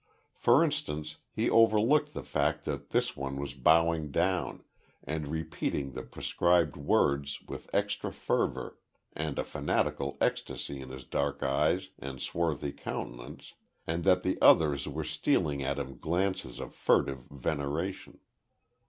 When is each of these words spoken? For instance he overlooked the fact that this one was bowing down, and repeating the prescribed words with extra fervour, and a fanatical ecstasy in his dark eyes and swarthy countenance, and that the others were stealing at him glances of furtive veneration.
For 0.33 0.63
instance 0.63 1.17
he 1.31 1.47
overlooked 1.47 2.15
the 2.15 2.23
fact 2.23 2.65
that 2.65 2.89
this 2.89 3.15
one 3.15 3.35
was 3.39 3.53
bowing 3.53 4.09
down, 4.09 4.63
and 5.03 5.27
repeating 5.27 5.91
the 5.91 6.01
prescribed 6.01 6.75
words 6.75 7.39
with 7.47 7.69
extra 7.71 8.11
fervour, 8.11 8.79
and 9.13 9.37
a 9.37 9.43
fanatical 9.43 10.17
ecstasy 10.19 10.79
in 10.81 10.89
his 10.89 11.03
dark 11.03 11.43
eyes 11.43 11.91
and 11.99 12.19
swarthy 12.19 12.71
countenance, 12.71 13.53
and 13.85 14.03
that 14.03 14.23
the 14.23 14.41
others 14.41 14.87
were 14.87 15.03
stealing 15.03 15.61
at 15.61 15.77
him 15.77 15.99
glances 15.99 16.59
of 16.59 16.73
furtive 16.73 17.25
veneration. 17.29 18.17